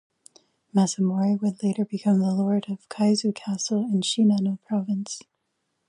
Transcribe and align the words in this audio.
Masamori 0.73 1.39
would 1.39 1.61
later 1.61 1.85
become 1.85 2.21
the 2.21 2.33
lord 2.33 2.65
of 2.71 2.89
Kaizu 2.89 3.35
castle 3.35 3.83
in 3.83 4.01
Shinano 4.01 4.57
province. 4.65 5.19